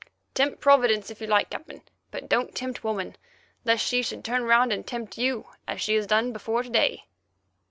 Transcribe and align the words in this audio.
Tempt 0.33 0.59
Providence, 0.59 1.11
if 1.11 1.21
you 1.21 1.27
like, 1.27 1.51
Captain, 1.51 1.83
but 2.09 2.27
don't 2.27 2.55
tempt 2.55 2.83
woman, 2.83 3.15
lest 3.65 3.85
she 3.85 4.01
should 4.01 4.23
turn 4.25 4.43
round 4.45 4.73
and 4.73 4.87
tempt 4.87 5.19
you, 5.19 5.45
as 5.67 5.79
she 5.79 5.93
has 5.93 6.07
done 6.07 6.33
before 6.33 6.63
to 6.63 6.69
day." 6.71 7.05